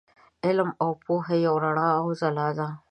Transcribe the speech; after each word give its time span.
علم 0.45 0.69
او 0.83 0.89
پوهه 1.03 1.35
یوه 1.45 1.59
رڼا 1.63 1.87
او 2.01 2.07
ځلا 2.19 2.47
ده. 2.57 2.67